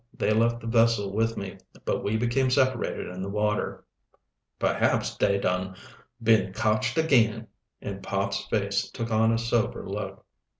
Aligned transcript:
They 0.17 0.31
left 0.33 0.61
the 0.61 0.65
vessel 0.65 1.13
with 1.13 1.37
me, 1.37 1.59
but 1.85 2.03
we 2.03 2.17
became 2.17 2.49
separated 2.49 3.05
in 3.09 3.21
the 3.21 3.29
water." 3.29 3.83
"Perhaps 4.57 5.15
da 5.17 5.37
dun 5.39 5.75
been 6.23 6.53
cotched 6.53 6.97
ag'in," 6.97 7.45
and 7.83 8.01
Pop's 8.01 8.43
face 8.47 8.89
took 8.89 9.11
on 9.11 9.31
a 9.31 9.37
sober 9.37 9.87
look. 9.87 10.25